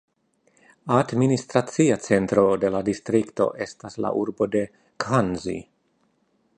Administracia 0.95 1.97
centro 2.05 2.45
de 2.63 2.73
la 2.77 2.81
distrikto 2.89 3.49
estas 3.67 4.01
la 4.07 4.15
urbo 4.23 4.49
de 4.57 4.67
Ghanzi. 5.07 5.59